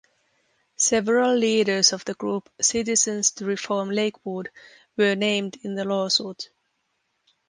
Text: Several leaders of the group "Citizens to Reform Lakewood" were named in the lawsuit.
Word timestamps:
Several 0.77 1.35
leaders 1.35 1.93
of 1.93 2.05
the 2.05 2.15
group 2.15 2.49
"Citizens 2.59 3.29
to 3.33 3.45
Reform 3.45 3.91
Lakewood" 3.91 4.49
were 4.97 5.13
named 5.13 5.59
in 5.61 5.75
the 5.75 5.85
lawsuit. 5.85 6.49